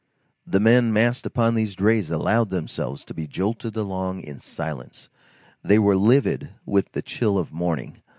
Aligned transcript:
The 0.47 0.59
men 0.59 0.91
massed 0.91 1.27
upon 1.27 1.53
the 1.53 1.63
drays 1.75 2.09
allowed 2.09 2.49
themselves 2.49 3.05
to 3.05 3.13
be 3.13 3.27
jolted 3.27 3.75
along 3.75 4.21
in 4.21 4.39
silence. 4.39 5.09
They 5.63 5.77
were 5.77 5.95
livid 5.95 6.55
with 6.65 6.93
the 6.93 7.03
chill 7.03 7.37
of 7.37 7.53
morning. 7.53 8.01